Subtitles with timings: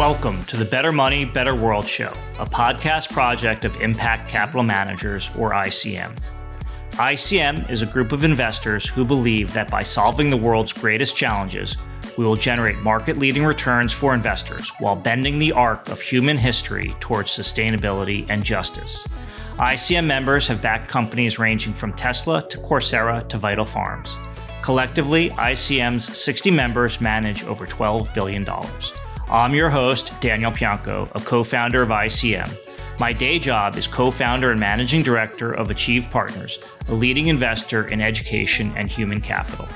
[0.00, 5.30] Welcome to the Better Money, Better World Show, a podcast project of Impact Capital Managers,
[5.36, 6.16] or ICM.
[6.92, 11.76] ICM is a group of investors who believe that by solving the world's greatest challenges,
[12.16, 16.96] we will generate market leading returns for investors while bending the arc of human history
[17.00, 19.06] towards sustainability and justice.
[19.58, 24.16] ICM members have backed companies ranging from Tesla to Coursera to Vital Farms.
[24.62, 28.46] Collectively, ICM's 60 members manage over $12 billion.
[29.32, 32.98] I'm your host, Daniel Pianko, a co founder of ICM.
[32.98, 36.58] My day job is co founder and managing director of Achieve Partners,
[36.88, 39.68] a leading investor in education and human capital.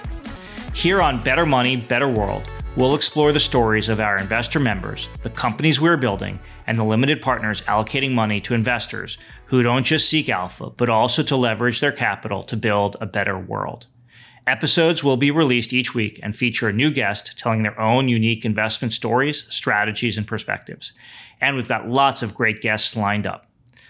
[0.75, 5.31] Here on Better Money, Better World, we'll explore the stories of our investor members, the
[5.31, 10.29] companies we're building, and the limited partners allocating money to investors who don't just seek
[10.29, 13.87] alpha, but also to leverage their capital to build a better world.
[14.47, 18.45] Episodes will be released each week and feature a new guest telling their own unique
[18.45, 20.93] investment stories, strategies, and perspectives.
[21.41, 23.47] And we've got lots of great guests lined up.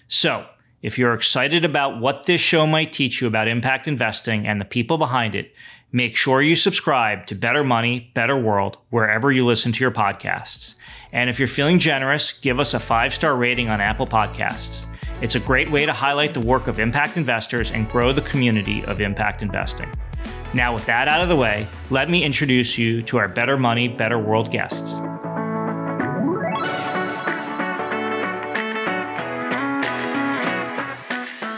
[0.07, 0.47] So,
[0.81, 4.67] if you're excited about what this show might teach you about impact investing and the
[4.67, 5.53] people behind it,
[5.91, 10.77] make sure you subscribe to Better Money, Better World wherever you listen to your podcasts.
[11.13, 14.87] And if you're feeling generous, give us a five star rating on Apple Podcasts.
[15.21, 18.85] It's a great way to highlight the work of impact investors and grow the community
[18.85, 19.91] of impact investing.
[20.55, 23.89] Now, with that out of the way, let me introduce you to our Better Money,
[23.89, 25.01] Better World guests.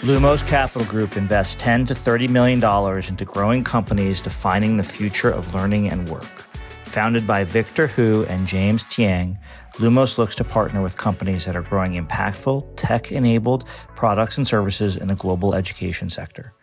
[0.02, 5.30] Lumos Capital Group invests 10 to 30 million dollars into growing companies defining the future
[5.30, 6.24] of learning and work.
[6.84, 9.36] Founded by Victor Hu and James Tieng,
[9.74, 15.08] Lumos looks to partner with companies that are growing impactful, tech-enabled products and services in
[15.08, 16.55] the global education sector.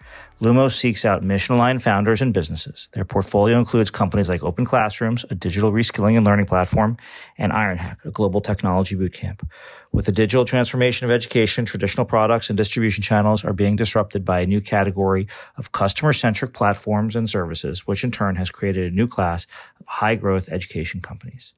[0.44, 2.90] Lumos seeks out mission aligned founders and businesses.
[2.92, 6.98] Their portfolio includes companies like Open Classrooms, a digital reskilling and learning platform,
[7.38, 9.48] and Ironhack, a global technology bootcamp.
[9.94, 14.42] With the digital transformation of education, traditional products and distribution channels are being disrupted by
[14.42, 18.96] a new category of customer centric platforms and services, which in turn has created a
[18.96, 19.48] new class
[19.80, 21.54] of high growth education companies.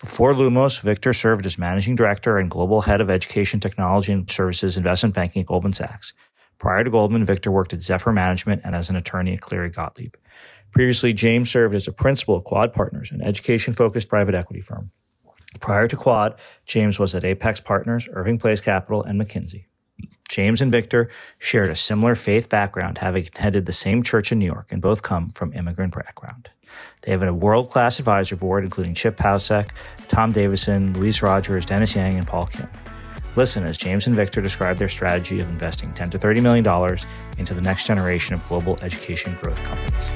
[0.00, 4.78] Before Lumos, Victor served as managing director and global head of education technology and services
[4.78, 6.14] investment banking at Goldman Sachs.
[6.60, 10.14] Prior to Goldman, Victor worked at Zephyr Management and as an attorney at Cleary Gottlieb.
[10.72, 14.90] Previously, James served as a principal of Quad Partners, an education focused private equity firm.
[15.58, 19.64] Prior to Quad, James was at Apex Partners, Irving Place Capital, and McKinsey.
[20.28, 24.46] James and Victor shared a similar faith background, having attended the same church in New
[24.46, 26.50] York, and both come from immigrant background.
[27.02, 29.70] They have a world class advisor board, including Chip Paucek,
[30.08, 32.68] Tom Davidson, Luis Rogers, Dennis Yang, and Paul Kim.
[33.36, 37.06] Listen as James and Victor describe their strategy of investing 10 to 30 million dollars
[37.38, 40.10] into the next generation of global education growth companies.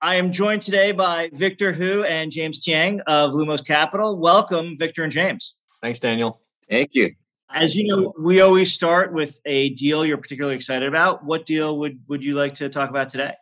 [0.00, 4.16] I am joined today by Victor Hu and James Tieng of Lumos Capital.
[4.16, 5.56] Welcome, Victor and James.
[5.82, 6.40] Thanks, Daniel.
[6.70, 7.14] Thank you.
[7.52, 11.24] As you know, we always start with a deal you're particularly excited about.
[11.24, 13.34] What deal would, would you like to talk about today?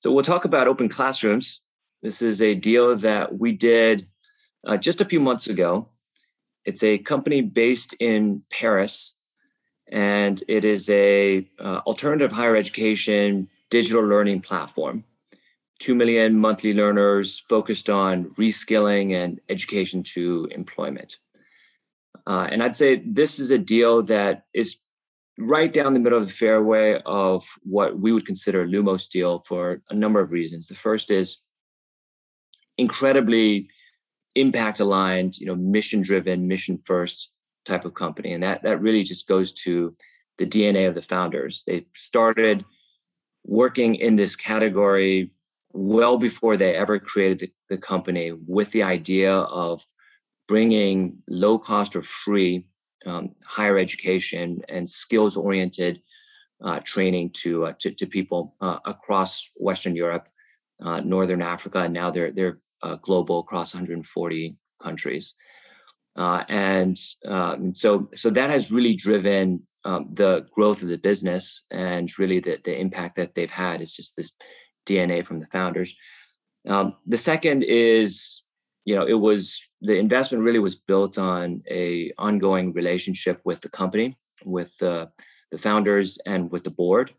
[0.00, 1.60] So we'll talk about open classrooms.
[2.02, 4.06] This is a deal that we did
[4.66, 5.88] uh, just a few months ago.
[6.64, 9.12] It's a company based in Paris,
[9.90, 15.04] and it is a uh, alternative higher education digital learning platform.
[15.80, 21.16] Two million monthly learners focused on reskilling and education to employment.
[22.26, 24.78] Uh, and I'd say this is a deal that is
[25.38, 29.44] right down the middle of the fairway of what we would consider a Lumos deal
[29.46, 30.68] for a number of reasons.
[30.68, 31.38] The first is
[32.78, 33.68] incredibly
[34.34, 37.30] impact aligned, you know, mission driven, mission first
[37.64, 38.32] type of company.
[38.32, 39.94] And that that really just goes to
[40.38, 41.62] the DNA of the founders.
[41.66, 42.64] They started
[43.44, 45.30] working in this category
[45.72, 49.84] well before they ever created the, the company with the idea of
[50.48, 52.66] bringing low cost or free
[53.06, 56.00] um, higher education and skills oriented
[56.62, 60.28] uh, training to, uh, to, to people uh, across Western Europe,
[60.82, 62.58] uh, Northern Africa, and now they're they're
[63.02, 65.34] global across 140 countries.
[66.16, 66.96] Uh, and,
[67.26, 72.40] um, so, so that has really driven um, the growth of the business and really
[72.40, 74.30] the, the impact that they've had is just this
[74.86, 75.94] DNA from the founders.
[76.68, 78.42] Um, the second is,
[78.84, 83.68] you know, it was the investment really was built on a ongoing relationship with the
[83.68, 85.06] company, with uh,
[85.50, 87.12] the founders, and with the board.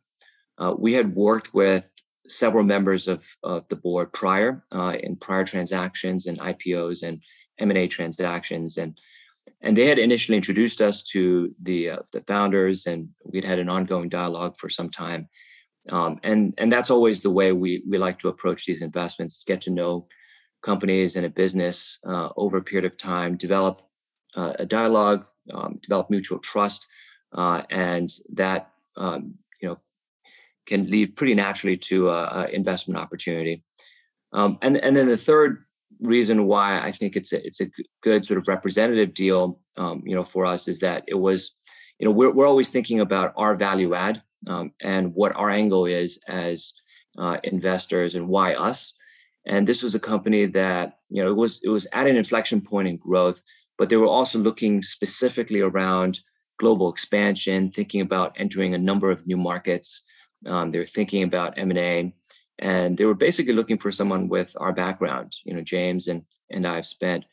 [0.58, 1.90] Uh, we had worked with
[2.28, 7.22] several members of, of the board prior uh, in prior transactions and IPOs and
[7.60, 8.78] M&A transactions.
[8.78, 8.98] And,
[9.62, 13.70] and they had initially introduced us to the, uh, the founders and we'd had an
[13.70, 15.28] ongoing dialogue for some time.
[15.90, 19.62] Um, and, and that's always the way we, we like to approach these investments, get
[19.62, 20.08] to know
[20.64, 23.84] companies and a business uh, over a period of time, develop
[24.36, 26.88] uh, a dialogue, um, develop mutual trust,
[27.34, 29.36] uh, and that um,
[30.66, 33.64] can lead pretty naturally to an investment opportunity.
[34.34, 35.66] Um, and and then the third
[36.02, 37.70] reason why I think it's a it's a
[38.04, 41.54] good sort of representative deal, um, you know, for us is that it was,
[42.00, 45.86] you know, we're we're always thinking about our value add um, and what our angle
[45.86, 46.74] is as
[47.18, 48.94] uh, investors and why us.
[49.48, 52.62] And this was a company that you know it was it was at an inflection
[52.62, 53.42] point in growth,
[53.78, 56.20] but they were also looking specifically around
[56.58, 60.04] global expansion, thinking about entering a number of new markets.
[60.46, 62.14] Um, they were thinking about M and A,
[62.60, 65.36] and they were basically looking for someone with our background.
[65.44, 67.26] You know, James and and I have spent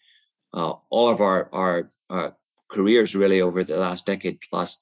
[0.54, 2.30] uh, all of our our uh,
[2.70, 4.78] careers really over the last decade plus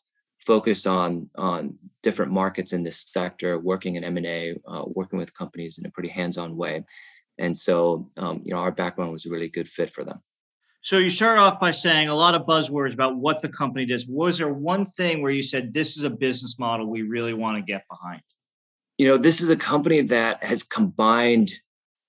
[0.47, 5.19] focused on on different markets in this sector, working in M and A, uh, working
[5.19, 6.85] with companies in a pretty hands-on way,
[7.39, 10.21] and so um, you know our background was a really good fit for them.
[10.83, 14.07] So you started off by saying a lot of buzzwords about what the company does.
[14.07, 17.59] Was there one thing where you said this is a business model we really want
[17.59, 18.23] to get behind?
[19.01, 21.55] you know, this is a company that has combined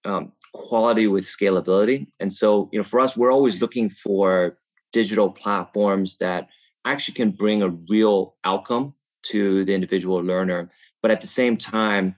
[0.04, 2.06] um, quality with scalability.
[2.20, 4.58] And so, you know, for us, we're always looking for
[4.92, 6.50] digital platforms that
[6.84, 8.94] actually can bring a real outcome
[9.28, 10.70] to the individual learner,
[11.02, 12.14] but at the same time,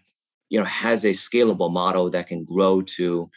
[0.50, 3.30] you know, has a scalable model that can grow to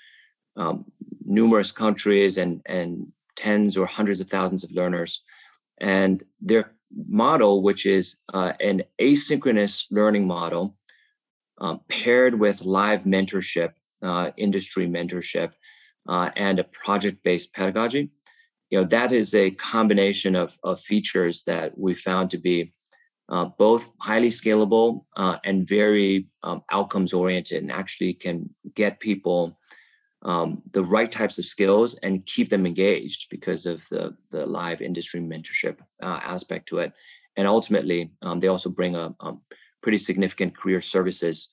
[0.57, 0.87] um,
[1.27, 5.23] numerous countries and and tens or hundreds of thousands of learners.
[5.79, 6.73] And their
[7.07, 10.77] model, which is uh, an asynchronous learning model,
[11.59, 15.53] um, paired with live mentorship, uh, industry mentorship,
[16.09, 18.11] uh, and a project-based pedagogy,
[18.71, 22.73] you know that is a combination of, of features that we found to be
[23.29, 29.59] uh, both highly scalable uh, and very um, outcomes oriented, and actually can get people
[30.27, 34.83] um, the right types of skills and keep them engaged because of the the live
[34.83, 36.93] industry mentorship uh, aspect to it.
[37.37, 39.15] And ultimately, um, they also bring a,
[39.83, 41.51] pretty significant career services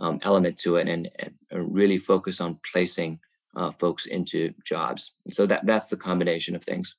[0.00, 3.20] um, element to it and, and, really focus on placing
[3.54, 5.12] uh, folks into jobs.
[5.30, 6.96] So that that's the combination of things.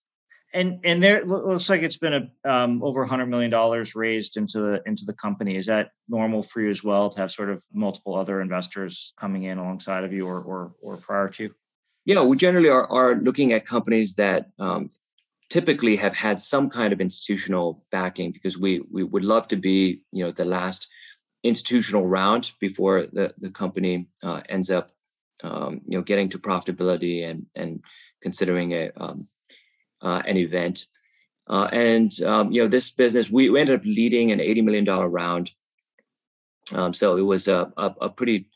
[0.54, 4.60] And and there looks like it's been a um, over hundred million dollars raised into
[4.60, 5.56] the into the company.
[5.56, 9.44] Is that normal for you as well to have sort of multiple other investors coming
[9.44, 11.44] in alongside of you or or, or prior to?
[11.44, 11.56] You?
[12.06, 14.90] Yeah, we generally are, are looking at companies that um,
[15.50, 20.02] typically have had some kind of institutional backing because we we would love to be
[20.12, 20.88] you know the last
[21.44, 24.92] institutional round before the the company uh, ends up
[25.44, 27.82] um, you know getting to profitability and and
[28.22, 29.28] considering a um,
[30.02, 30.86] uh, an event.
[31.48, 34.86] Uh, and um, you know this business we, we, ended up leading an 80 million
[34.86, 35.52] dollar round.
[36.72, 38.48] Um, so it was a a, a pretty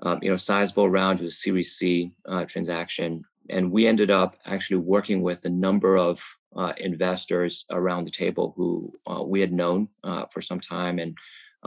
[0.00, 1.20] um, you know sizable round.
[1.20, 5.50] It was a Series C uh, transaction, and we ended up actually working with a
[5.50, 6.22] number of
[6.56, 11.18] uh, investors around the table who uh, we had known uh, for some time, and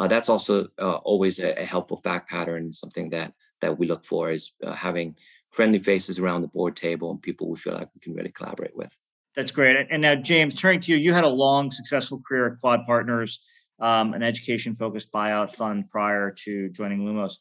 [0.10, 4.54] that's also always a, a, helpful fact pattern, something that that we look for is
[4.74, 5.16] having
[5.51, 8.75] friendly faces around the board table and people we feel like we can really collaborate
[8.75, 8.89] with.
[9.36, 9.88] That's great.
[9.89, 13.42] And now, James, turning to you, you had a long, successful career at Quad Partners,
[13.80, 17.35] um, an education-focused buyout fund prior to joining Lumos.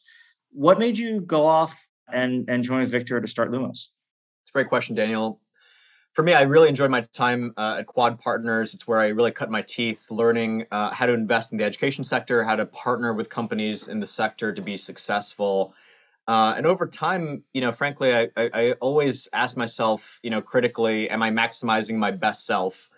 [0.51, 1.77] What made you go off
[2.11, 3.69] and and join Victor to start Lumos?
[3.71, 5.41] It's a great question, Daniel
[6.13, 8.73] for me, I really enjoyed my time uh, at Quad Partners.
[8.73, 12.03] It's where I really cut my teeth learning uh, how to invest in the education
[12.03, 15.73] sector, how to partner with companies in the sector to be successful.
[16.27, 20.41] Uh, and over time, you know, frankly, I, I, I, always ask myself, you know,
[20.41, 22.89] critically, am I maximizing my best self?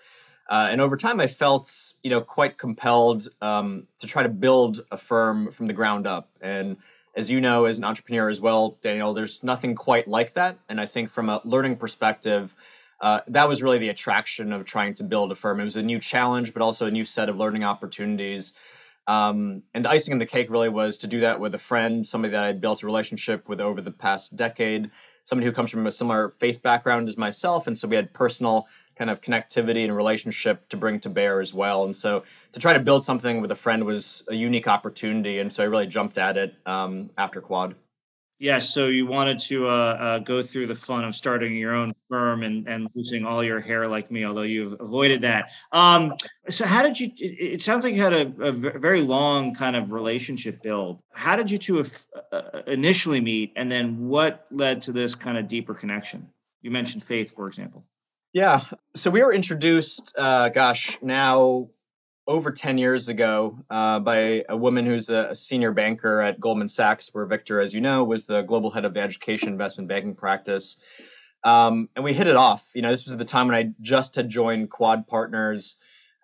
[0.49, 4.83] Uh, and over time, I felt, you know, quite compelled um, to try to build
[4.91, 6.29] a firm from the ground up.
[6.41, 6.77] And
[7.15, 10.57] as you know, as an entrepreneur as well, Daniel, there's nothing quite like that.
[10.67, 12.53] And I think from a learning perspective,
[12.99, 15.59] uh, that was really the attraction of trying to build a firm.
[15.59, 18.53] It was a new challenge, but also a new set of learning opportunities.
[19.07, 22.05] Um, and the icing on the cake really was to do that with a friend,
[22.05, 24.89] somebody that I'd built a relationship with over the past decade,
[25.23, 27.67] somebody who comes from a similar faith background as myself.
[27.67, 31.53] And so we had personal kind of connectivity and relationship to bring to bear as
[31.53, 31.83] well.
[31.83, 35.39] And so to try to build something with a friend was a unique opportunity.
[35.39, 37.75] And so I really jumped at it um, after Quad.
[38.39, 41.91] Yes, so you wanted to uh, uh, go through the fun of starting your own
[42.09, 45.51] firm and, and losing all your hair like me, although you've avoided that.
[45.71, 46.15] Um,
[46.49, 47.11] so, how did you?
[47.17, 50.99] It, it sounds like you had a, a, very long kind of relationship build.
[51.13, 51.85] How did you two
[52.31, 56.27] uh, initially meet, and then what led to this kind of deeper connection?
[56.61, 57.85] You mentioned faith, for example.
[58.33, 58.61] Yeah,
[58.95, 60.11] so we were introduced.
[60.17, 61.69] Uh, gosh, now
[62.27, 67.09] over 10 years ago uh, by a woman who's a, senior banker at Goldman Sachs,
[67.13, 70.77] where Victor, as you know, was the global head of the education investment banking practice.
[71.43, 72.69] Um, and we hit it off.
[72.73, 75.75] You know, this was the time when I just had joined Quad Partners.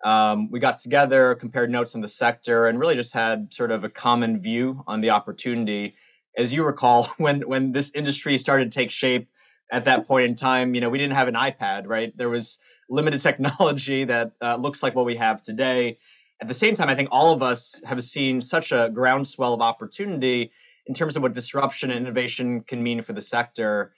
[0.02, 3.84] Um, we got together, compared notes on the sector, and really just had sort of
[3.84, 5.94] a common view on the opportunity.
[6.38, 9.28] As you recall, when when this industry started to take shape
[9.70, 12.16] at that point in time, you know, we didn't have an iPad, right?
[12.16, 12.58] There was
[12.90, 15.98] limited technology that uh, looks like what we have today.
[16.42, 19.60] At the same time, I think all of us have seen such a groundswell of
[19.60, 20.50] opportunity
[20.86, 23.92] in terms of what disruption and innovation can mean for the sector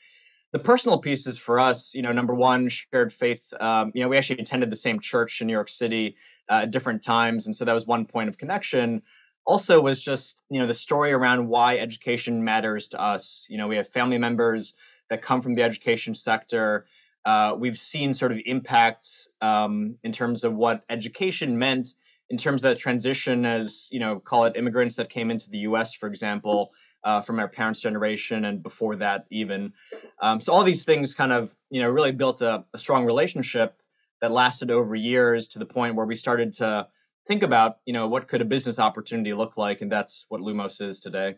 [0.53, 3.43] the personal pieces for us, you know, number one, shared faith.
[3.59, 6.17] Um, you know, we actually attended the same church in New York City
[6.51, 9.03] uh, at different times, and so that was one point of connection.
[9.47, 13.47] Also, was just you know the story around why education matters to us.
[13.49, 14.75] You know, we have family members
[15.09, 16.87] that come from the education sector.
[17.25, 21.95] Uh, we've seen sort of impacts um, in terms of what education meant
[22.31, 25.59] in terms of that transition as you know call it immigrants that came into the
[25.59, 26.73] us for example
[27.05, 29.73] uh, from our parents' generation and before that even.
[30.21, 33.81] Um, so all these things kind of you know really built a, a, strong relationship
[34.21, 36.87] that lasted over years to the point where we started to
[37.27, 40.81] think about you know what could a business opportunity look like, and that's what Lumos
[40.81, 41.37] is today.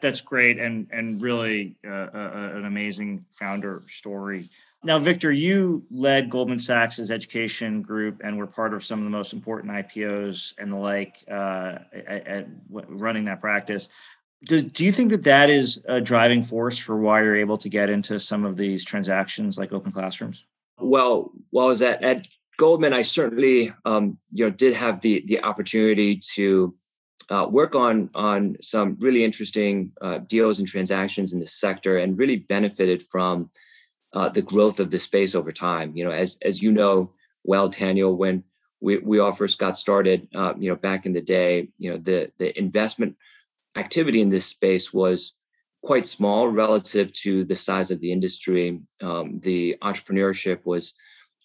[0.00, 4.50] That's great and and really uh, uh, uh an amazing founder story.
[4.86, 9.10] Now, Victor, you led Goldman Sachs' education group and were part of some of the
[9.10, 13.88] most important IPOs and the like uh, at, at running that practice
[14.44, 17.68] do, do you think that that is a driving force for why you're able to
[17.68, 20.44] get into some of these transactions like open classrooms?
[20.78, 22.26] Well, while I was at, at
[22.58, 26.74] Goldman, I certainly um, you know did have the the opportunity to
[27.30, 32.18] uh, work on on some really interesting uh, deals and transactions in the sector, and
[32.18, 33.50] really benefited from
[34.16, 35.94] uh, the growth of the space over time.
[35.94, 37.12] You know, as as you know
[37.44, 38.42] well, Daniel, when
[38.80, 41.98] we we all first got started, uh, you know, back in the day, you know,
[41.98, 43.14] the the investment
[43.76, 45.34] activity in this space was
[45.82, 48.80] quite small relative to the size of the industry.
[49.02, 50.94] Um, the entrepreneurship was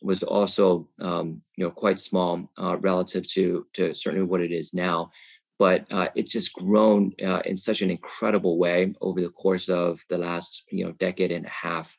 [0.01, 4.73] was also um, you know quite small uh, relative to to certainly what it is
[4.73, 5.11] now.
[5.59, 10.03] But uh, it's just grown uh, in such an incredible way over the course of
[10.09, 11.95] the last you know decade and a half,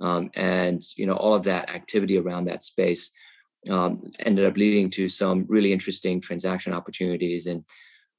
[0.00, 3.10] um, and you know all of that activity around that space
[3.70, 7.64] um, ended up leading to some really interesting transaction opportunities and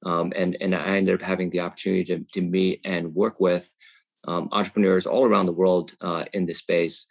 [0.06, 3.72] um, and, and I ended up having the opportunity to, to meet and work with
[4.28, 7.06] um, entrepreneurs all around the world uh, in this space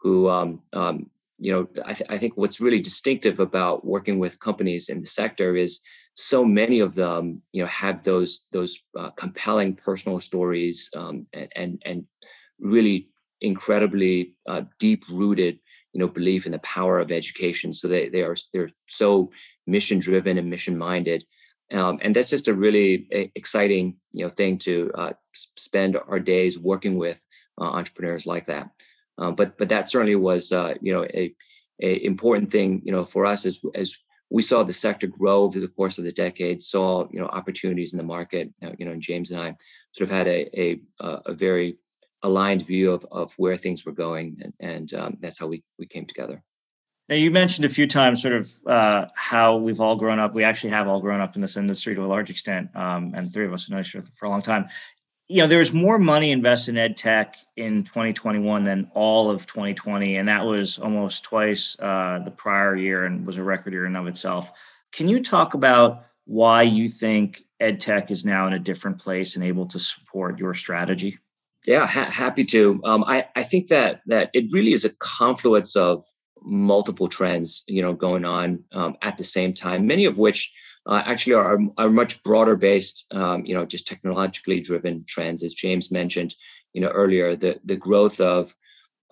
[0.00, 4.40] who, um, um, you know, I, th- I, think what's really distinctive about working with
[4.40, 5.80] companies in the sector is
[6.14, 11.80] so many of them, you know, have those those uh, compelling personal stories and, and,
[11.84, 12.04] and
[12.58, 13.08] really
[13.40, 15.58] incredibly uh, deep rooted,
[15.92, 17.72] you know, belief in the power of education.
[17.72, 19.30] So they they are they're so
[19.66, 21.24] mission driven and mission minded
[21.72, 25.12] um, and that's just a really exciting, you know, thing to uh,
[25.56, 27.24] spend our days working with
[27.60, 28.70] uh, entrepreneurs like that.
[29.18, 31.32] Um, but but that certainly was, uh, you know, a,
[31.82, 33.94] a important thing, you know, for us as as
[34.30, 37.92] we saw the sector grow over the course of the decade, saw you know opportunities
[37.92, 38.52] in the market.
[38.62, 39.54] Uh, you know, and James and I
[39.92, 40.80] sort of had a a,
[41.26, 41.76] a very
[42.22, 45.86] aligned view of, of where things were going, and, and um, that's how we we
[45.86, 46.42] came together.
[47.10, 50.32] Now, you mentioned a few times sort of uh, how we've all grown up.
[50.32, 53.32] We actually have all grown up in this industry to a large extent, um, and
[53.32, 54.66] three of us have known each other for a long time.
[55.26, 59.46] You know, there was more money invested in ed tech in 2021 than all of
[59.46, 63.86] 2020, and that was almost twice uh, the prior year, and was a record year
[63.86, 64.52] in of itself.
[64.92, 69.34] Can you talk about why you think ed tech is now in a different place
[69.34, 71.18] and able to support your strategy?
[71.66, 72.80] Yeah, ha- happy to.
[72.84, 76.02] Um, I, I think that that it really is a confluence of
[76.42, 79.86] multiple trends, you know, going on um, at the same time.
[79.86, 80.50] Many of which
[80.86, 85.52] uh, actually are, are much broader based, um, you know, just technologically driven trends, as
[85.52, 86.34] James mentioned,
[86.72, 87.36] you know, earlier.
[87.36, 88.54] The the growth of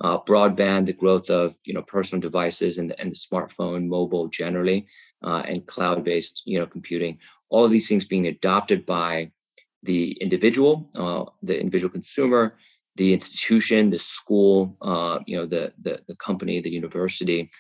[0.00, 4.86] uh, broadband, the growth of you know personal devices and and the smartphone, mobile generally,
[5.24, 7.18] uh, and cloud based, you know, computing.
[7.50, 9.32] All of these things being adopted by
[9.88, 12.42] the individual, uh, the individual consumer,
[12.96, 17.50] the institution, the school, uh, you know, the, the, the company, the university,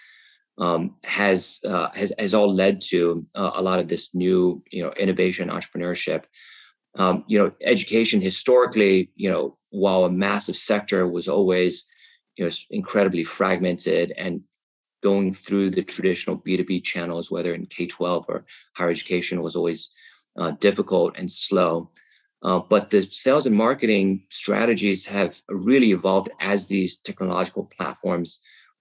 [0.58, 4.82] um, has uh, has has all led to uh, a lot of this new, you
[4.82, 6.22] know, innovation, entrepreneurship.
[7.02, 11.86] Um, you know, education historically, you know, while a massive sector was always,
[12.36, 14.42] you know, incredibly fragmented and
[15.02, 18.44] going through the traditional B2B channels, whether in K 12 or
[18.76, 19.88] higher education, was always
[20.38, 21.90] uh, difficult and slow.
[22.42, 28.40] Uh, but the sales and marketing strategies have really evolved as these technological platforms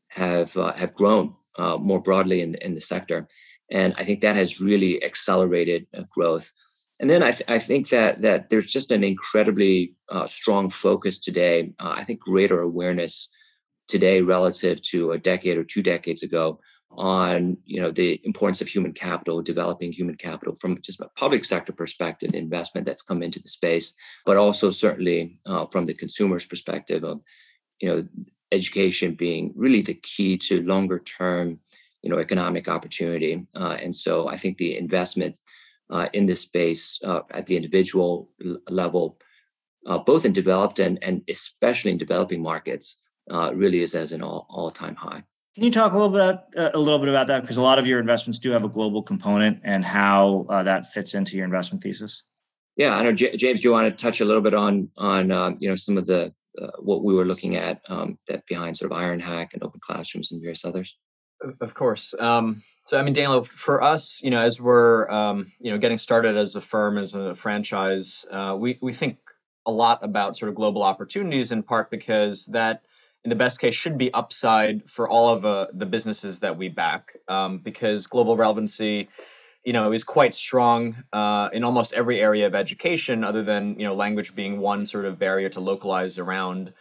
[0.10, 3.28] have uh, have grown uh, more broadly in, in the sector.
[3.72, 6.52] and I think that has really accelerated uh, growth.
[7.00, 11.20] And then I, th- I think that that there's just an incredibly uh, strong focus
[11.20, 11.74] today.
[11.80, 13.30] Uh, I think greater awareness
[13.88, 16.60] today relative to a decade or two decades ago
[16.91, 21.44] on you know the importance of human capital developing human capital from just a public
[21.44, 23.94] sector perspective the investment that's come into the space
[24.25, 27.22] but also certainly uh, from the consumer's perspective of
[27.79, 28.08] you know
[28.51, 31.60] education being really the key to longer term
[32.01, 33.46] you know economic opportunity.
[33.56, 35.39] Uh, and so i think the investment
[35.89, 38.29] uh, in this space uh, at the individual
[38.70, 39.20] level
[39.86, 43.00] uh, both in developed and, and especially in developing markets
[43.32, 45.24] uh, really is as an all, all-time high
[45.58, 47.80] can you talk a little bit uh, a little bit about that because a lot
[47.80, 51.46] of your investments do have a global component and how uh, that fits into your
[51.46, 52.22] investment thesis?
[52.76, 53.62] Yeah, I know J- James.
[53.62, 56.06] Do you want to touch a little bit on on um, you know some of
[56.06, 59.80] the uh, what we were looking at um, that behind sort of IronHack and Open
[59.80, 60.96] Classrooms and various others?
[61.60, 62.14] Of course.
[62.20, 65.98] Um, so I mean, Daniel, for us, you know, as we're um, you know getting
[65.98, 69.18] started as a firm as a franchise, uh, we we think
[69.66, 72.84] a lot about sort of global opportunities in part because that
[73.24, 76.70] in the best case should be upside for all of uh, the businesses that we
[76.70, 79.10] back um, because global relevancy
[79.68, 83.86] you know is quite strong uh, in almost every area of education other than you
[83.86, 86.74] know language being one sort of barrier to localize around.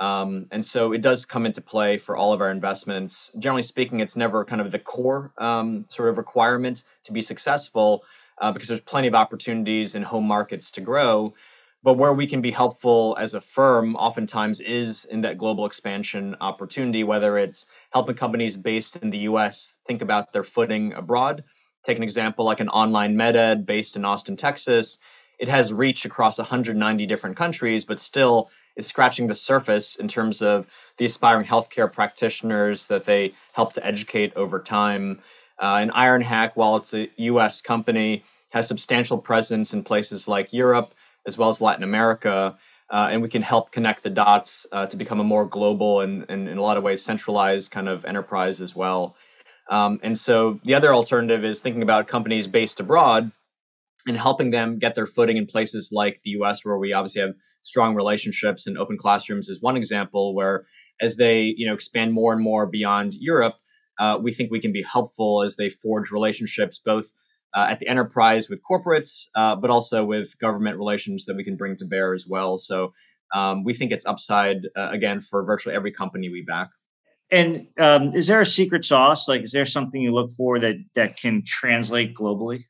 [0.00, 3.30] Um, and so it does come into play for all of our investments.
[3.38, 8.02] Generally speaking it's never kind of the core um, sort of requirement to be successful
[8.38, 11.32] uh, because there's plenty of opportunities in home markets to grow
[11.82, 16.36] but where we can be helpful as a firm oftentimes is in that global expansion
[16.40, 21.42] opportunity whether it's helping companies based in the us think about their footing abroad.
[21.84, 24.98] Take an example like an online med ed based in austin texas.
[25.38, 30.40] It has reach across 190 different countries but still is scratching the surface in terms
[30.40, 30.66] of
[30.98, 35.20] the aspiring healthcare practitioners that they help to educate over time.
[35.60, 40.94] Uh, and ironhack while it's a us company has substantial presence in places like europe
[41.26, 42.56] as well as Latin America.
[42.90, 46.26] Uh, and we can help connect the dots uh, to become a more global and,
[46.28, 49.16] and, in a lot of ways, centralized kind of enterprise as well.
[49.70, 53.32] Um, and so the other alternative is thinking about companies based abroad
[54.06, 57.34] and helping them get their footing in places like the US, where we obviously have
[57.62, 58.66] strong relationships.
[58.66, 60.64] And open classrooms is one example where,
[61.00, 63.54] as they you know expand more and more beyond Europe,
[63.98, 67.06] uh, we think we can be helpful as they forge relationships both
[67.54, 71.56] uh, at the enterprise with corporates, uh, but also with government relations that we can
[71.56, 72.58] bring to bear as well.
[72.58, 72.92] So
[73.34, 76.70] um, we think it's upside uh, again for virtually every company we back.
[77.30, 79.26] And um, is there a secret sauce?
[79.26, 82.66] Like, is there something you look for that that can translate globally?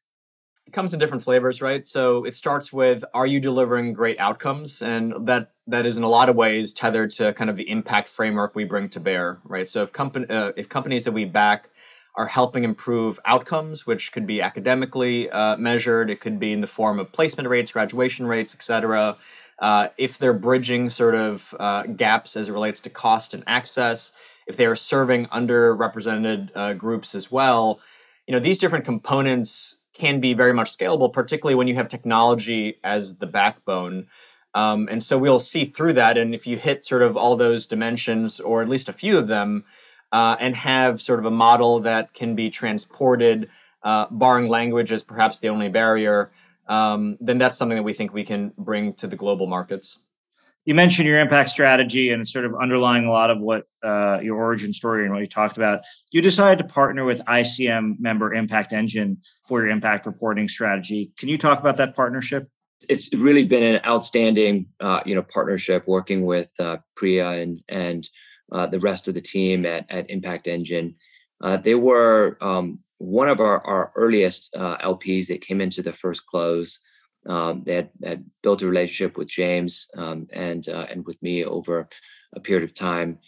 [0.68, 1.85] It comes in different flavors, right?
[1.85, 6.09] So it starts with are you delivering great outcomes, and that that is in a
[6.09, 9.68] lot of ways tethered to kind of the impact framework we bring to bear, right?
[9.68, 11.68] So if company uh, if companies that we back
[12.14, 16.11] are helping improve outcomes, which could be academically uh, measured.
[16.11, 19.16] It could be in the form of placement rates, graduation rates, et cetera.
[19.59, 24.12] Uh, if they're bridging sort of uh, gaps as it relates to cost and access,
[24.46, 27.81] if they are serving underrepresented uh, groups as well,
[28.27, 32.79] you know these different components can be very much scalable, particularly when you have technology
[32.83, 34.07] as the backbone.
[34.55, 36.18] Um, and so we'll see through that.
[36.18, 39.29] And if you hit sort of all those dimensions, or at least a few of
[39.29, 39.64] them,
[40.12, 43.48] uh, and have sort of a model that can be transported,
[43.83, 46.31] uh, barring language as perhaps the only barrier,
[46.68, 49.98] um, then that's something that we think we can bring to the global markets.
[50.64, 54.37] You mentioned your impact strategy and sort of underlying a lot of what uh, your
[54.37, 55.81] origin story and what you talked about.
[56.12, 61.11] You decided to partner with ICM member Impact Engine for your impact reporting strategy.
[61.18, 62.48] Can you talk about that partnership?
[62.88, 68.09] It's really been an outstanding, uh, you know, partnership working with uh, Priya and and
[68.53, 70.95] uh, the rest of the team at, at Impact Engine.
[71.43, 75.93] Uh, they were um, one of our, our earliest uh, LPs that came into the
[75.93, 76.81] first close.
[77.27, 81.45] Um, they had, had, built a relationship with James um, and uh, and with me
[81.45, 81.88] over
[82.35, 83.19] a period of time,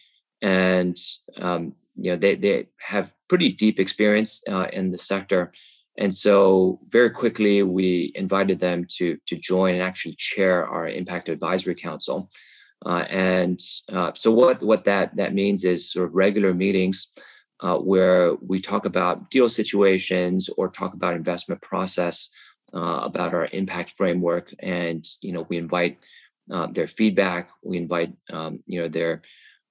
[0.42, 0.98] and
[1.38, 5.52] um, you know they they have pretty deep experience uh, in the sector,
[5.96, 11.28] and so very quickly we invited them to to join and actually chair our Impact
[11.28, 12.28] Advisory Council.
[12.84, 13.60] Uh, and
[13.92, 17.08] uh, so what what that that means is sort of regular meetings
[17.60, 22.28] uh, where we talk about deal situations or talk about investment process,
[22.74, 25.98] uh, about our impact framework, and you know we invite
[26.52, 27.48] uh, their feedback.
[27.62, 29.22] We invite um, you know their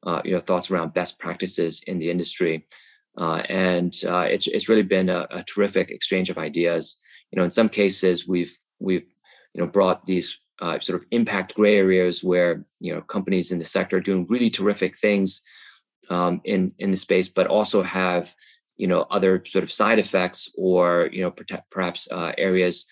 [0.04, 2.65] uh, you know thoughts around best practices in the industry,
[3.17, 6.99] and it's it's really been a, a terrific exchange of ideas.
[7.32, 9.06] You know, in some cases we've we've
[9.54, 13.60] you know brought these uh, sort of impact gray areas where you know companies in
[13.60, 15.42] the sector are doing really terrific things
[16.10, 18.34] um, in in the space, but also have
[18.78, 22.86] you know other sort of side effects or you know protect, perhaps uh, areas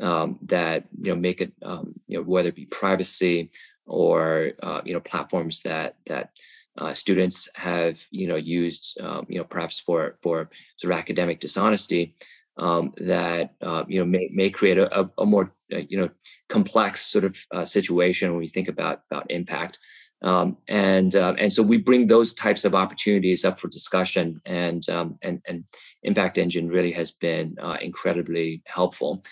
[0.00, 3.50] um, that you know make it um, you know whether it be privacy
[3.86, 6.30] or uh, you know platforms that that
[6.78, 11.40] uh, students have you know used um, you know perhaps for for sort of academic
[11.40, 12.14] dishonesty
[12.58, 16.08] um, that uh, you know may, may create a, a more you know
[16.48, 19.78] complex sort of uh, situation when we think about about impact
[20.22, 24.88] um, and uh, and so we bring those types of opportunities up for discussion and
[24.88, 25.64] um, and and
[26.02, 29.22] impact engine really has been uh, incredibly helpful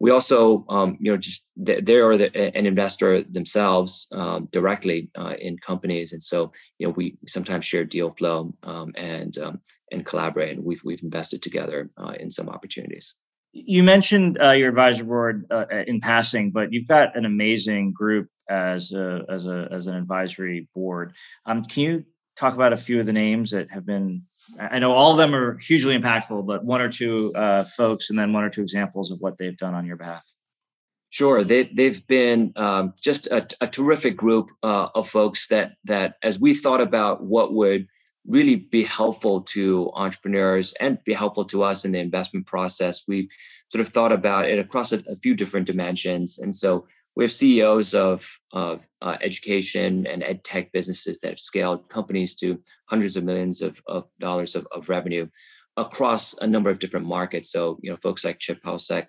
[0.00, 5.34] we also, um, you know, just they are the, an investor themselves um, directly uh,
[5.38, 9.60] in companies, and so you know we sometimes share deal flow um, and um,
[9.92, 10.56] and collaborate.
[10.56, 13.14] And we've we've invested together uh, in some opportunities.
[13.56, 18.28] You mentioned uh, your advisory board uh, in passing, but you've got an amazing group
[18.50, 21.14] as a as a as an advisory board.
[21.46, 22.04] Um, can you
[22.36, 24.24] talk about a few of the names that have been
[24.58, 28.18] I know all of them are hugely impactful, but one or two uh, folks, and
[28.18, 30.24] then one or two examples of what they've done on your behalf.
[31.10, 36.16] Sure, they they've been um, just a, a, terrific group uh, of folks that that
[36.22, 37.86] as we thought about what would
[38.26, 43.28] really be helpful to entrepreneurs and be helpful to us in the investment process, we
[43.70, 47.32] sort of thought about it across a, a few different dimensions, and so we have
[47.32, 53.16] CEOs of of uh, education and ed tech businesses that have scaled companies to hundreds
[53.16, 55.26] of millions of, of dollars of, of revenue
[55.76, 57.50] across a number of different markets.
[57.50, 59.06] So, you know, folks like Chip Paucek,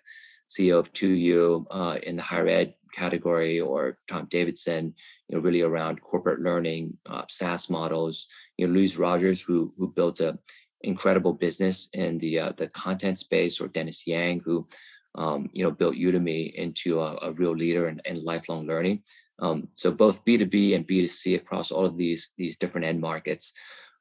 [0.49, 4.93] CEO of 2U uh, in the higher ed category, or Tom Davidson,
[5.27, 8.27] you know, really around corporate learning, uh, SaaS models.
[8.58, 10.38] You know, Louise Rogers, who who built a
[10.81, 14.67] incredible business in the uh, the content space, or Dennis Yang, who
[15.15, 19.01] um, you know, built Udemy into a, a real leader in, in lifelong learning.
[19.39, 23.51] Um, so both B2B and B2C across all of these, these different end markets.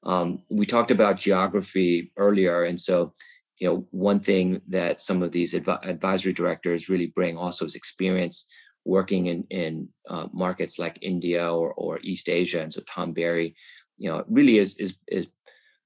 [0.05, 2.65] Um, we talked about geography earlier.
[2.65, 3.15] And so,
[3.59, 7.75] you know, one thing that some of these adv- advisory directors really bring also is
[7.75, 8.47] experience
[8.85, 12.61] working in, in uh, markets like India or, or East Asia.
[12.61, 13.55] And so Tom Barry,
[13.99, 15.27] you know, really is, is, is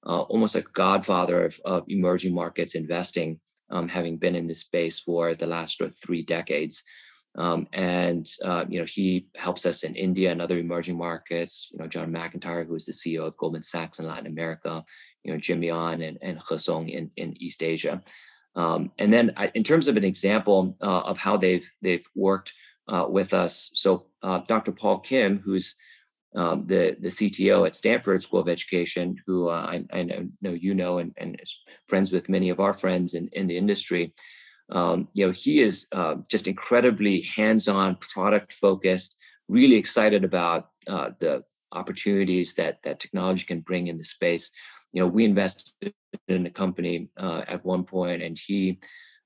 [0.07, 3.39] uh, almost a godfather of, of emerging markets investing
[3.71, 6.83] um, having been in this space for the last three decades.
[7.37, 11.69] Um, and uh, you know he helps us in India and other emerging markets.
[11.71, 14.85] You know John McIntyre, who is the CEO of Goldman Sachs in Latin America.
[15.23, 16.41] You know Jim Yan and and
[16.89, 18.03] in in East Asia.
[18.57, 22.53] Um, and then I, in terms of an example uh, of how they've they've worked
[22.89, 24.73] uh, with us, so uh, Dr.
[24.73, 25.75] Paul Kim, who's
[26.35, 30.75] um, the the CTO at Stanford School of Education, who uh, I, I, know you
[30.75, 31.55] know and, and is
[31.87, 34.13] friends with many of our friends in, in the industry.
[34.71, 39.17] Um, you know, he is uh, just incredibly hands-on, product-focused,
[39.49, 44.51] really excited about uh, the opportunities that that technology can bring in the space.
[44.93, 45.95] You know, we invested
[46.29, 48.79] in a company uh, at one point, and he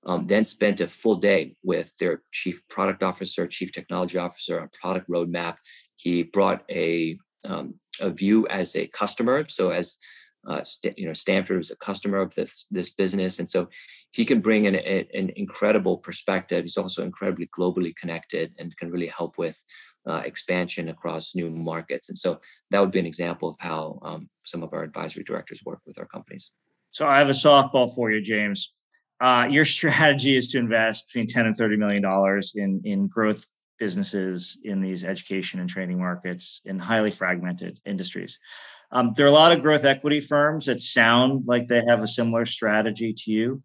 [0.04, 4.68] um, then spent a full day with their chief product officer, chief technology officer on
[4.80, 5.56] product roadmap
[6.02, 9.46] he brought a um, a view as a customer.
[9.48, 9.98] So as
[10.48, 13.68] uh, st- you know, Stanford was a customer of this this business, and so
[14.10, 16.64] he can bring an, a, an incredible perspective.
[16.64, 19.56] He's also incredibly globally connected and can really help with
[20.08, 22.08] uh, expansion across new markets.
[22.08, 25.62] And so that would be an example of how um, some of our advisory directors
[25.64, 26.50] work with our companies.
[26.90, 28.72] So I have a softball for you, James.
[29.22, 33.46] Uh, your strategy is to invest between 10 and 30 million dollars in in growth
[33.78, 38.38] businesses in these education and training markets in highly fragmented industries.
[38.92, 42.06] Um, there are a lot of growth equity firms that sound like they have a
[42.06, 43.62] similar strategy to you.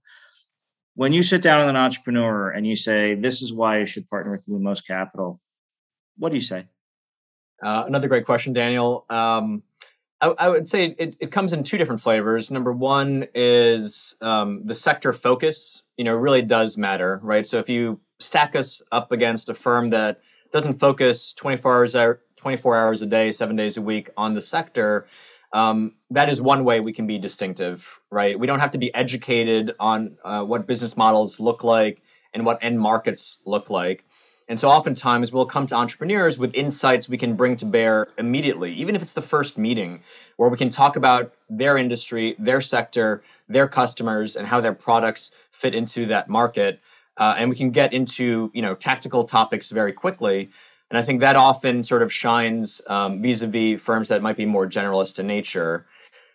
[0.96, 4.10] When you sit down with an entrepreneur and you say, This is why you should
[4.10, 5.39] partner with Lumos Capital,
[6.17, 6.65] what do you say?
[7.62, 9.06] Uh, another great question, Daniel.
[9.10, 9.62] Um,
[10.19, 12.49] I, I, would say it, it comes in two different flavors.
[12.49, 17.45] Number one is um, the sector focus, you know, really does matter, right?
[17.45, 21.95] So if you stack us up against a firm that doesn't focus 24 hours
[22.38, 25.08] 24 hours a day, seven days a week on the sector,
[25.53, 28.39] um, that is one way we can be distinctive, right?
[28.39, 32.01] We don't have to be educated on uh, what business models look like
[32.34, 34.06] and what end markets look like.
[34.50, 38.74] And so oftentimes we'll come to entrepreneurs with insights we can bring to bear immediately,
[38.74, 40.02] even if it's the first meeting,
[40.38, 45.32] where we can talk about their industry, their sector, their customers, and how their products
[45.52, 46.80] fit into that market
[47.18, 50.50] uh, and we can get into you know tactical topics very quickly.
[50.90, 54.68] And I think that often sort of shines um, vis-a-vis firms that might be more
[54.68, 55.86] generalist in nature.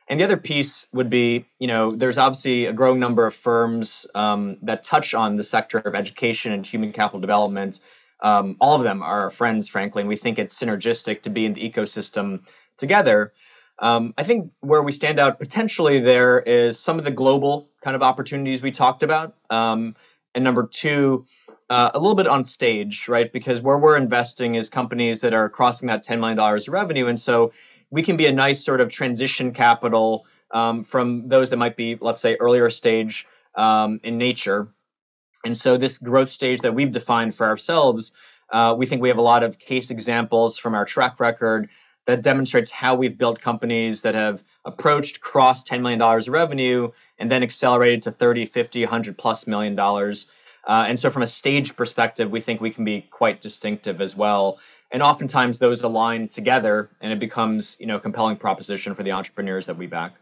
[0.08, 4.06] And the other piece would be, you know, there's obviously a growing number of firms
[4.14, 7.80] um, that touch on the sector of education and human capital development.
[8.22, 11.44] Um, all of them are our friends, frankly, and we think it's synergistic to be
[11.44, 13.32] in the ecosystem together.
[13.78, 17.96] Um, I think where we stand out potentially there is some of the global kind
[17.96, 19.34] of opportunities we talked about.
[19.50, 19.96] Um,
[20.34, 21.26] and number two,
[21.68, 23.32] uh, a little bit on stage, right?
[23.32, 27.06] Because where we're investing is companies that are crossing that $10 million of revenue.
[27.06, 27.52] And so
[27.90, 31.96] we can be a nice sort of transition capital um, from those that might be,
[32.00, 34.68] let's say, earlier stage um, in nature.
[35.44, 38.12] And so this growth stage that we've defined for ourselves,
[38.52, 41.68] uh, we think we have a lot of case examples from our track record
[42.06, 47.30] that demonstrates how we've built companies that have approached cross $10 million of revenue and
[47.30, 50.26] then accelerated to 30 50 100 plus million dollars.
[50.66, 54.16] Uh, and so from a stage perspective we think we can be quite distinctive as
[54.16, 54.58] well.
[54.90, 59.12] And oftentimes those align together and it becomes you know a compelling proposition for the
[59.12, 60.12] entrepreneurs that we back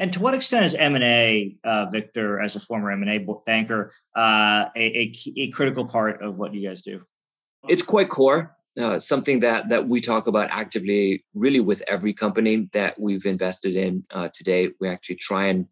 [0.00, 4.80] and to what extent is M&A, uh, Victor, as a former M&A banker, uh, a,
[4.80, 7.02] a, a, critical part of what you guys do?
[7.68, 12.68] It's quite core uh, something that that we talk about actively, really with every company
[12.72, 14.70] that we've invested in uh, today.
[14.80, 15.66] We actually try and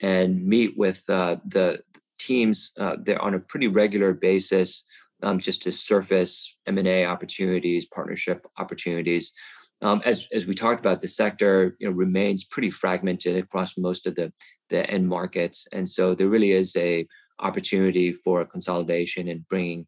[0.00, 1.80] and meet with uh, the
[2.18, 4.84] teams uh, there on a pretty regular basis,
[5.22, 9.32] um, just to surface M and A opportunities, partnership opportunities.
[9.80, 14.06] Um, as as we talked about, the sector you know remains pretty fragmented across most
[14.06, 14.32] of the
[14.70, 17.06] the end markets, and so there really is a
[17.40, 19.86] opportunity for consolidation and bringing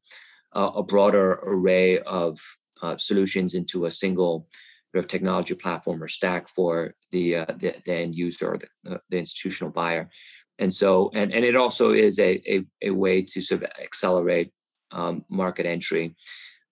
[0.54, 2.38] uh, a broader array of
[2.82, 4.46] uh, solutions into a single
[4.92, 8.94] sort of technology platform or stack for the uh, the, the, end user or the,
[8.94, 10.08] uh, the, institutional buyer.
[10.58, 14.52] And so, and, and it also is a, a, a way to sort of accelerate
[14.92, 16.14] um, market entry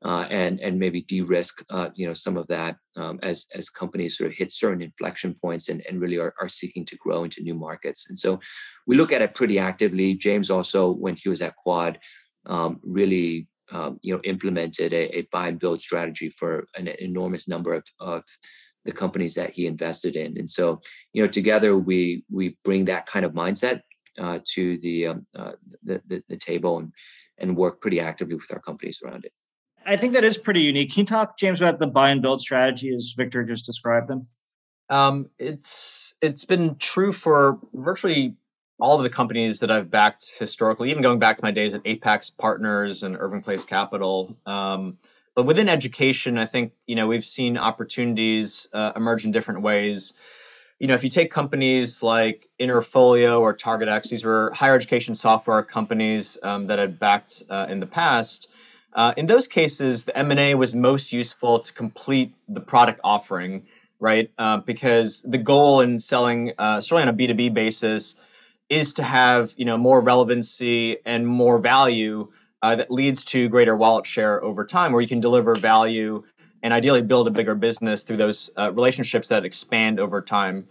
[0.04, 4.30] and and maybe de-risk uh, you know some of that um, as as companies sort
[4.30, 7.54] of hit certain inflection points and, and really are, are seeking to grow into new
[7.54, 8.06] markets.
[8.08, 8.38] And so
[8.86, 10.14] we look at it pretty actively.
[10.14, 11.98] James also, when he was at Quad,
[12.46, 17.48] um, really um, you know implemented a, a, buy and build strategy for an enormous
[17.48, 18.24] number of, of
[18.84, 20.80] the companies that he invested in and so
[21.12, 23.82] you know together we we bring that kind of mindset
[24.18, 25.52] uh, to the, um, uh,
[25.84, 26.92] the, the, the table and
[27.38, 29.32] and work pretty actively with our companies around it
[29.88, 32.40] i think that is pretty unique can you talk james about the buy and build
[32.40, 34.26] strategy as victor just described them
[34.90, 38.34] um, it's it's been true for virtually
[38.80, 41.82] all of the companies that I've backed historically, even going back to my days at
[41.84, 44.36] Apex Partners and Irving Place Capital.
[44.46, 44.98] Um,
[45.34, 50.14] but within education, I think you know we've seen opportunities uh, emerge in different ways.
[50.78, 55.62] You know, if you take companies like Interfolio or TargetX, these were higher education software
[55.62, 58.48] companies um, that had backed uh, in the past.
[58.94, 63.66] Uh, in those cases, the M&A was most useful to complete the product offering,
[64.00, 64.30] right?
[64.38, 68.16] Uh, because the goal in selling, uh, certainly on a B2B basis,
[68.68, 72.28] is to have you know more relevancy and more value
[72.62, 76.22] uh, that leads to greater wallet share over time, where you can deliver value
[76.62, 80.66] and ideally build a bigger business through those uh, relationships that expand over time.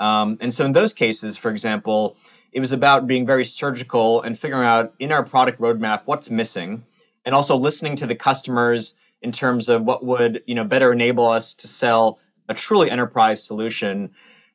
[0.00, 2.16] Um, and so in those cases, for example,
[2.52, 6.84] it was about being very surgical and figuring out in our product roadmap what's missing,
[7.24, 11.26] and also listening to the customers in terms of what would you know better enable
[11.26, 14.10] us to sell a truly enterprise solution.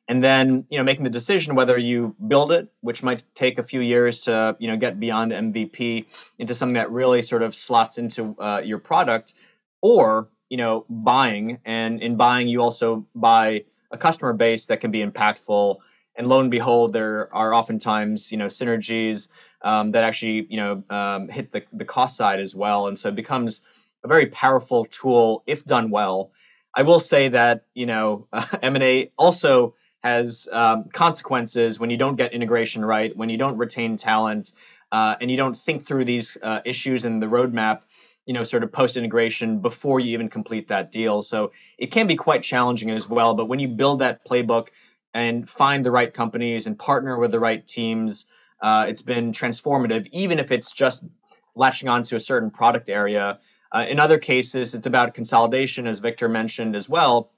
[0.08, 3.62] And then you know making the decision whether you build it which might take a
[3.62, 6.04] few years to you know get beyond mvp
[6.38, 9.34] into something that really sort of slots into uh, your product
[9.80, 11.58] or you know buying.
[11.64, 15.78] And in buying you also buy a customer base that can be impactful
[16.16, 19.28] and lo and behold there are oftentimes you know synergies
[19.62, 23.08] um, that actually you know um, hit the, the cost side as well and so
[23.08, 23.60] it becomes
[24.04, 26.30] a very powerful tool if done well
[26.74, 29.74] i will say that you know uh, m&a also
[30.04, 34.52] has um, consequences when you don't get integration right, when you don't retain talent,
[34.92, 37.80] uh, and you don't think through these uh, issues in the roadmap,
[38.26, 41.22] you know, sort of post integration before you even complete that deal.
[41.22, 43.34] So it can be quite challenging as well.
[43.34, 44.68] But when you build that playbook
[45.14, 48.26] and find the right companies and partner with the right teams,
[48.62, 51.04] uh, it's been transformative, even if it's just
[51.54, 53.38] latching onto a certain product area.
[53.72, 57.30] Uh, in other cases, it's about consolidation, as Victor mentioned as well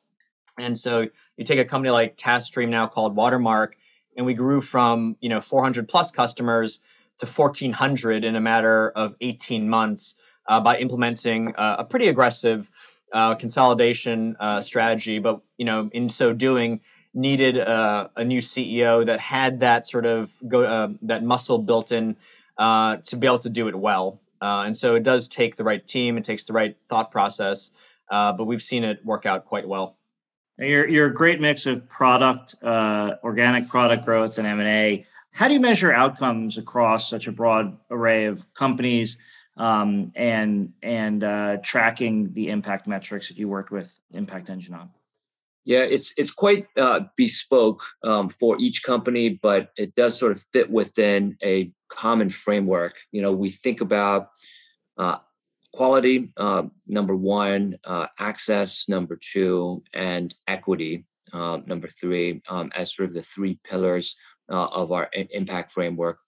[0.59, 3.77] and so you take a company like TaskStream now called Watermark,
[4.17, 6.81] and we grew from you know 400 plus customers
[7.19, 10.15] to 1,400 in a matter of 18 months
[10.49, 12.71] uh, by implementing uh, a pretty aggressive
[13.13, 15.19] uh, consolidation uh, strategy.
[15.19, 16.81] But you know, in so doing,
[17.17, 21.91] needed uh, a new CEO that had that sort of go uh, that muscle built
[21.91, 22.17] in
[22.59, 24.21] to be able to do it well.
[24.41, 27.71] and so it does take the right team, it takes the right thought process,
[28.11, 29.97] but we've seen it work out quite well.
[30.59, 35.07] You're you're a great mix of product, uh, organic product growth, and M and A.
[35.31, 39.19] How do you measure outcomes across such a broad array of companies,
[39.59, 44.91] um, and and uh, tracking the impact metrics that you worked with Impact Engine on?
[45.67, 50.47] Yeah, it's it's quite uh, bespoke um, for each company, but it does sort of
[50.53, 52.95] fit within a common framework.
[53.11, 54.31] You know, we think about
[54.97, 55.19] uh,
[55.75, 62.95] quality, uh, number one, uh, access, number two, and equity, uh, number three, um, as
[62.95, 64.15] sort of the three pillars
[64.49, 66.21] uh, of our impact framework,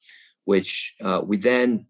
[0.46, 1.86] which we then,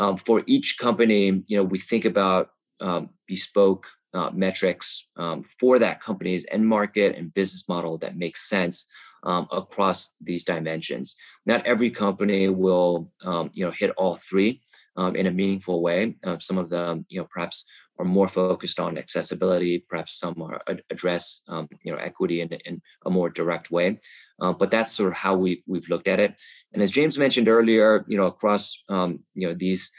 [0.00, 2.50] um, for each company, you know, we think about
[2.80, 8.48] um, bespoke uh, metrics um, for that company's end market and business model that makes
[8.48, 8.86] sense
[9.22, 11.14] um, across these dimensions.
[11.46, 14.62] Not every company will, um, you know, hit all three
[14.96, 16.16] um, in a meaningful way.
[16.24, 17.64] Uh, some of them, you know, perhaps
[17.98, 19.84] are more focused on accessibility.
[19.88, 24.00] Perhaps some are address, um, you know, equity in, in a more direct way.
[24.40, 26.40] Uh, but that's sort of how we we've looked at it.
[26.72, 29.92] And as James mentioned earlier, you know, across, um, you know, these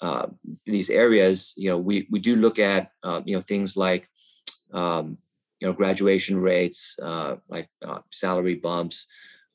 [0.00, 0.26] uh,
[0.66, 4.08] these areas, you know, we we do look at uh, you know things like
[4.72, 5.18] um,
[5.60, 9.06] you know graduation rates, uh, like uh, salary bumps,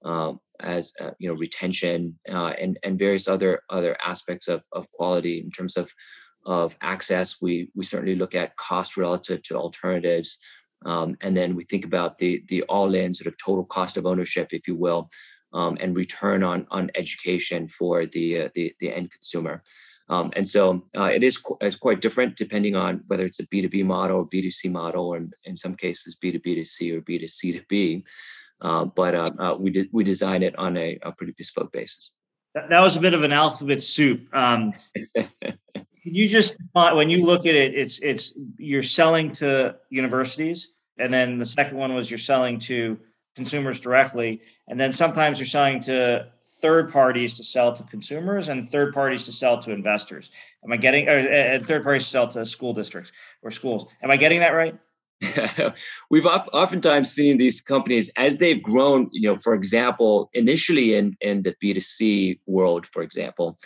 [0.04, 4.92] um, as uh, you know retention uh, and and various other other aspects of of
[4.92, 5.94] quality in terms of
[6.46, 7.42] of access.
[7.42, 10.40] We we certainly look at cost relative to alternatives.
[10.86, 14.50] Um, and then we think about the the all-in sort of total cost of ownership,
[14.52, 15.10] if you will,
[15.54, 19.64] um, and return on on education for the the, the end consumer.
[20.10, 23.48] Um, and so uh, it is qu- it's quite different depending on whether it's a
[23.48, 27.60] B2B model or B2C model, or in, in some cases B2B to C or B2C
[27.60, 28.06] to B.
[28.62, 32.12] Uh, but uh, uh, we did we design it on a, a, pretty bespoke basis.
[32.56, 34.28] That, that was a bit of an alphabet soup.
[34.34, 34.74] Um,
[36.04, 41.38] you just when you look at it, it's it's you're selling to universities, and then
[41.38, 42.98] the second one was you're selling to
[43.36, 46.28] consumers directly, and then sometimes you're selling to
[46.62, 50.30] third parties to sell to consumers and third parties to sell to investors.
[50.64, 53.12] Am I getting, or, and third parties to sell to school districts
[53.44, 53.86] or schools?
[54.02, 54.76] Am I getting that right?
[56.10, 61.44] We've oftentimes seen these companies as they've grown, you know, for example, initially in, in
[61.44, 63.58] the B2C world, for example,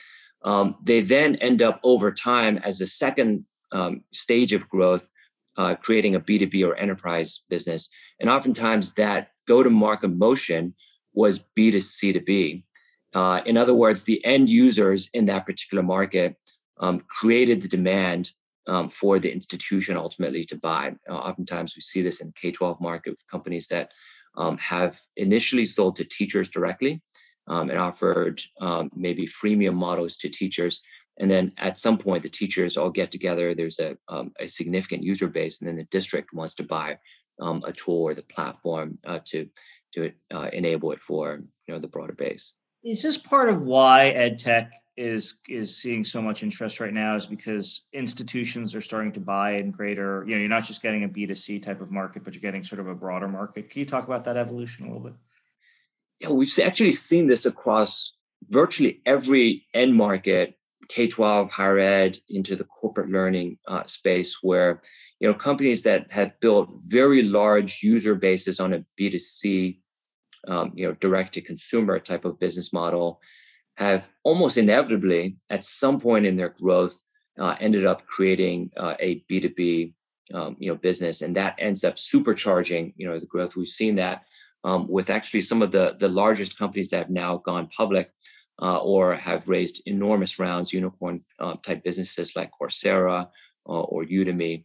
[0.44, 5.10] um, they then end up over time as a second um, stage of growth,
[5.58, 7.90] uh, creating a B2B or enterprise business.
[8.20, 10.74] And oftentimes that go to market motion
[11.14, 12.64] was B2C to B.
[13.14, 16.36] Uh, in other words, the end users in that particular market
[16.80, 18.32] um, created the demand
[18.68, 20.94] um, for the institution ultimately to buy.
[21.10, 23.92] Uh, oftentimes, we see this in K 12 market with companies that
[24.38, 27.02] um, have initially sold to teachers directly
[27.48, 30.82] um, and offered um, maybe freemium models to teachers.
[31.20, 33.54] And then at some point, the teachers all get together.
[33.54, 36.98] There's a, um, a significant user base, and then the district wants to buy
[37.42, 39.50] a tool or the platform uh, to
[39.94, 42.54] to uh, enable it for you know the broader base.
[42.84, 47.16] Is this part of why ed tech is is seeing so much interest right now?
[47.16, 50.24] Is because institutions are starting to buy in greater.
[50.28, 52.42] You know, you're not just getting a B 2 C type of market, but you're
[52.42, 53.70] getting sort of a broader market.
[53.70, 55.14] Can you talk about that evolution a little bit?
[56.20, 58.14] Yeah, we've actually seen this across
[58.50, 60.58] virtually every end market,
[60.90, 64.82] K 12, higher ed, into the corporate learning uh, space, where
[65.20, 69.81] you know companies that have built very large user bases on a B 2 C
[70.48, 73.20] um, you know, direct to consumer type of business model
[73.76, 77.00] have almost inevitably at some point in their growth
[77.40, 79.94] uh, ended up creating uh, a B2B
[80.34, 83.56] um, you know business and that ends up supercharging you know the growth.
[83.56, 84.24] We've seen that
[84.64, 88.12] um, with actually some of the the largest companies that have now gone public
[88.62, 93.28] uh, or have raised enormous rounds unicorn uh, type businesses like Coursera
[93.68, 94.64] uh, or Udemy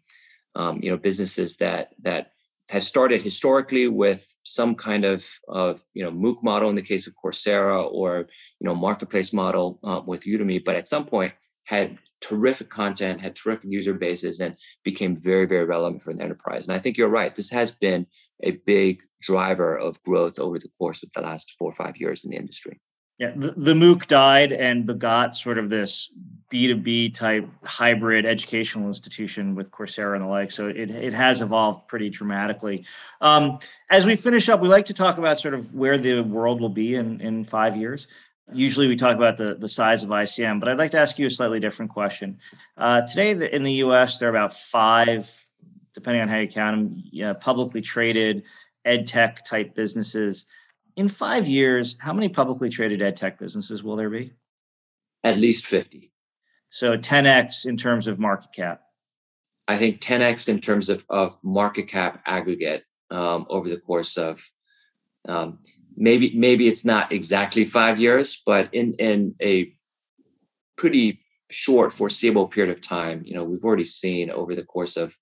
[0.55, 2.33] um, you know businesses that that
[2.69, 7.07] has started historically with some kind of, of you know MOOC model in the case
[7.07, 8.27] of Coursera or
[8.61, 11.33] you know marketplace model uh, with Udemy, but at some point
[11.65, 16.67] had terrific content, had terrific user bases, and became very very relevant for the enterprise.
[16.67, 17.35] And I think you're right.
[17.35, 18.07] This has been
[18.43, 22.25] a big driver of growth over the course of the last four or five years
[22.25, 22.81] in the industry.
[23.19, 26.11] Yeah, the, the MOOC died and begot sort of this
[26.53, 30.51] B2B type hybrid educational institution with Coursera and the like.
[30.51, 32.85] So it, it has evolved pretty dramatically.
[33.21, 33.59] Um,
[33.91, 36.69] as we finish up, we like to talk about sort of where the world will
[36.69, 38.07] be in, in five years.
[38.53, 41.27] Usually we talk about the, the size of ICM, but I'd like to ask you
[41.27, 42.39] a slightly different question.
[42.77, 45.29] Uh, today in the US, there are about five,
[45.95, 48.45] depending on how you count them, publicly traded
[48.85, 50.47] ed tech type businesses
[50.97, 54.33] in five years, how many publicly traded ed tech businesses will there be?
[55.23, 56.13] At least 50.
[56.71, 58.83] So 10x in terms of market cap.
[59.69, 64.43] I think 10x in terms of, of market cap aggregate um, over the course of
[65.29, 65.59] um,
[65.97, 69.73] maybe maybe it's not exactly five years, but in in a
[70.77, 71.21] pretty
[71.51, 75.17] short foreseeable period of time, you know, we've already seen over the course of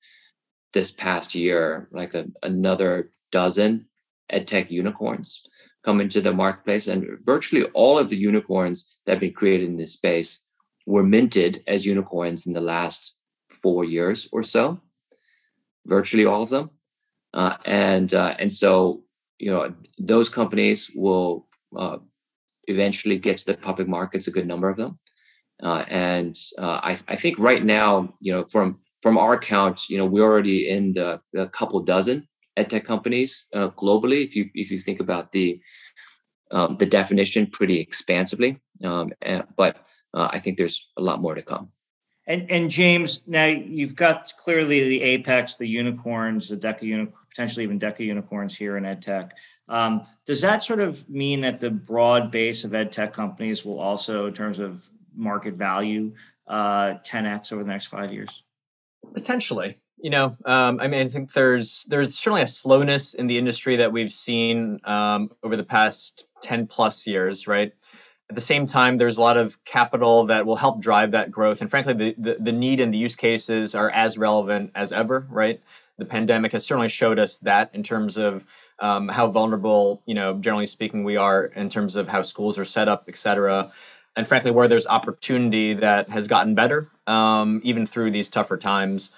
[0.73, 3.87] this past year like a, another dozen
[4.31, 5.43] ed tech unicorns
[5.85, 9.77] come into the marketplace, and virtually all of the unicorns that have been created in
[9.77, 10.41] this space
[10.87, 13.15] were minted as unicorns in the last
[13.63, 14.81] four years or so.
[15.87, 16.71] Virtually all of them,
[17.35, 19.03] uh, and uh, and so
[19.39, 21.99] you know those companies will uh,
[22.69, 24.27] eventually get to the public markets.
[24.27, 24.99] A good number of them,
[25.63, 29.99] uh, and uh, I, I think right now, you know, from from our count, you
[29.99, 32.27] know, we're already in the a couple dozen
[32.59, 34.25] edtech companies uh, globally.
[34.25, 35.61] If you if you think about the
[36.51, 41.35] um, the definition pretty expansively, um, and, but uh, I think there's a lot more
[41.35, 41.69] to come.
[42.27, 47.65] And and James, now you've got clearly the apex, the unicorns, the deca unicorn, potentially
[47.65, 49.33] even deca unicorns here in edtech.
[49.69, 54.27] Um, does that sort of mean that the broad base of edtech companies will also,
[54.27, 56.15] in terms of market value,
[56.47, 58.43] uh, 10x over the next five years?
[59.13, 63.39] Potentially you know, um, I mean, I think there's there's certainly a slowness in the
[63.39, 67.73] industry that we've seen um, over the past ten plus years, right?
[68.31, 71.61] At the same time, there's a lot of capital that will help drive that growth,
[71.61, 75.27] and frankly, the, the the need and the use cases are as relevant as ever,
[75.31, 75.61] right?
[75.99, 78.45] The pandemic has certainly showed us that in terms of
[78.81, 82.65] um, how vulnerable, you know, generally speaking, we are in terms of how schools are
[82.65, 83.71] set up, et cetera
[84.17, 89.11] and frankly, where there's opportunity that has gotten better, um, even through these tougher times.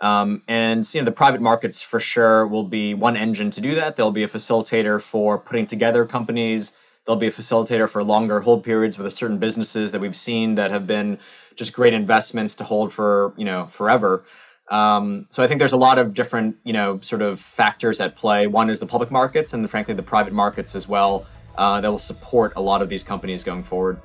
[0.00, 3.76] Um, and you know the private markets for sure will be one engine to do
[3.76, 3.96] that.
[3.96, 6.72] They'll be a facilitator for putting together companies.
[7.06, 10.70] They'll be a facilitator for longer hold periods with certain businesses that we've seen that
[10.70, 11.18] have been
[11.54, 14.24] just great investments to hold for you know forever.
[14.70, 18.16] Um, so I think there's a lot of different you know sort of factors at
[18.16, 18.46] play.
[18.46, 21.26] One is the public markets, and frankly the private markets as well
[21.56, 24.00] uh, that will support a lot of these companies going forward.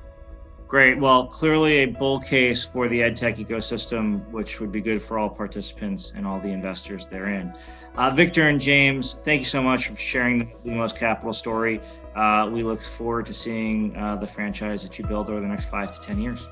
[0.70, 1.00] Great.
[1.00, 5.28] Well, clearly a bull case for the edtech ecosystem, which would be good for all
[5.28, 7.52] participants and all the investors therein.
[7.96, 11.80] Uh, Victor and James, thank you so much for sharing the Lumos Capital story.
[12.14, 15.64] Uh, we look forward to seeing uh, the franchise that you build over the next
[15.64, 16.46] five to 10 years.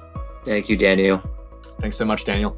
[0.44, 1.22] Thank you, Daniel.
[1.80, 2.50] Thanks so much, Daniel.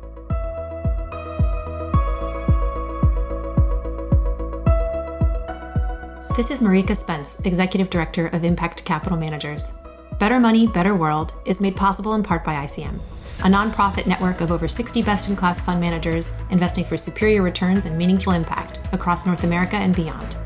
[6.39, 9.75] This is Marika Spence, Executive Director of Impact Capital Managers.
[10.21, 13.01] Better Money, Better World is made possible in part by ICM,
[13.39, 17.87] a nonprofit network of over 60 best in class fund managers investing for superior returns
[17.87, 20.37] and meaningful impact across North America and beyond.